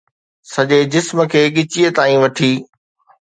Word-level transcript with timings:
سڄي 0.51 0.79
جسم 0.93 1.17
کي 1.31 1.41
ڳچيء 1.55 1.87
تائين 1.97 2.19
وٺي 2.21 2.51